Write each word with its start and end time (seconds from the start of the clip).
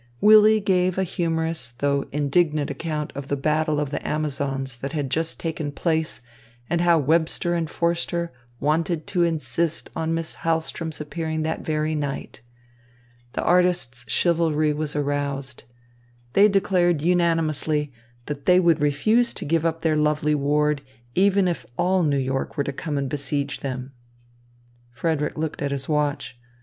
Willy 0.19 0.59
gave 0.59 0.97
a 0.97 1.03
humorous, 1.03 1.73
though 1.77 2.07
indignant 2.11 2.71
account 2.71 3.11
of 3.13 3.27
the 3.27 3.37
battle 3.37 3.79
of 3.79 3.91
the 3.91 4.03
Amazons 4.03 4.77
that 4.77 4.93
had 4.93 5.11
just 5.11 5.39
taken 5.39 5.71
place 5.71 6.21
and 6.67 6.81
how 6.81 6.97
Webster 6.97 7.53
and 7.53 7.69
Forster 7.69 8.31
wanted 8.59 9.05
to 9.05 9.21
insist 9.21 9.91
on 9.95 10.15
Miss 10.15 10.37
Hahlström's 10.37 10.99
appearing 10.99 11.43
that 11.43 11.61
very 11.63 11.93
night. 11.93 12.41
The 13.33 13.43
artists' 13.43 14.03
chivalry 14.07 14.73
was 14.73 14.95
aroused. 14.95 15.65
They 16.33 16.47
declared 16.47 17.03
unanimously 17.03 17.93
that 18.25 18.47
they 18.47 18.59
would 18.59 18.81
refuse 18.81 19.35
to 19.35 19.45
give 19.45 19.67
up 19.67 19.83
their 19.83 19.95
lovely 19.97 20.33
ward, 20.33 20.81
even 21.13 21.47
if 21.47 21.63
all 21.77 22.01
New 22.01 22.17
York 22.17 22.57
were 22.57 22.63
to 22.63 22.73
come 22.73 22.97
and 22.97 23.07
besiege 23.07 23.59
them. 23.59 23.91
Frederick 24.91 25.37
looked 25.37 25.61
at 25.61 25.69
his 25.69 25.87
watch. 25.87 26.39